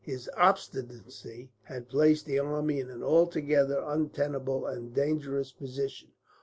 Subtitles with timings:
[0.03, 6.09] His obstinacy had placed the army in an altogether untenable and dangerous position.